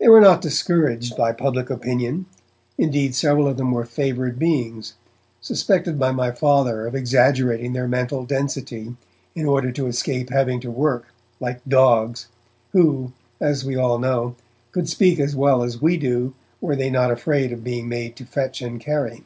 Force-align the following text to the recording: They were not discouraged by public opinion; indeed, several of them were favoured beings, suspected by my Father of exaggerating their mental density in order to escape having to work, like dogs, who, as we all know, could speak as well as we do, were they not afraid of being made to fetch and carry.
They 0.00 0.08
were 0.08 0.20
not 0.20 0.40
discouraged 0.40 1.16
by 1.16 1.30
public 1.30 1.70
opinion; 1.70 2.26
indeed, 2.76 3.14
several 3.14 3.46
of 3.46 3.58
them 3.58 3.70
were 3.70 3.84
favoured 3.84 4.36
beings, 4.36 4.94
suspected 5.40 6.00
by 6.00 6.10
my 6.10 6.32
Father 6.32 6.84
of 6.84 6.96
exaggerating 6.96 7.72
their 7.72 7.86
mental 7.86 8.24
density 8.24 8.96
in 9.36 9.46
order 9.46 9.70
to 9.70 9.86
escape 9.86 10.30
having 10.30 10.58
to 10.62 10.70
work, 10.72 11.14
like 11.38 11.60
dogs, 11.64 12.26
who, 12.72 13.12
as 13.40 13.64
we 13.64 13.76
all 13.76 14.00
know, 14.00 14.34
could 14.72 14.88
speak 14.88 15.20
as 15.20 15.36
well 15.36 15.62
as 15.62 15.80
we 15.80 15.96
do, 15.96 16.34
were 16.60 16.74
they 16.74 16.90
not 16.90 17.12
afraid 17.12 17.52
of 17.52 17.62
being 17.62 17.88
made 17.88 18.16
to 18.16 18.24
fetch 18.24 18.60
and 18.62 18.80
carry. 18.80 19.22